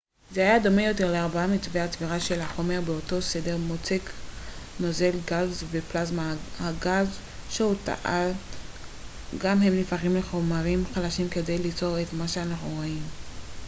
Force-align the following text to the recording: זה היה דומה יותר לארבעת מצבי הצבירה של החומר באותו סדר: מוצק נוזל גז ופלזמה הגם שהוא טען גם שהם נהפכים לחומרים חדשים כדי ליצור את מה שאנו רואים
זה 0.31 0.41
היה 0.41 0.59
דומה 0.59 0.81
יותר 0.83 1.11
לארבעת 1.11 1.49
מצבי 1.49 1.79
הצבירה 1.79 2.19
של 2.19 2.41
החומר 2.41 2.81
באותו 2.85 3.21
סדר: 3.21 3.57
מוצק 3.57 4.01
נוזל 4.79 5.11
גז 5.27 5.63
ופלזמה 5.71 6.35
הגם 6.59 7.05
שהוא 7.49 7.75
טען 7.85 8.31
גם 9.37 9.59
שהם 9.61 9.73
נהפכים 9.77 10.15
לחומרים 10.15 10.83
חדשים 10.93 11.29
כדי 11.29 11.57
ליצור 11.57 12.01
את 12.01 12.13
מה 12.13 12.27
שאנו 12.27 12.55
רואים 12.75 13.03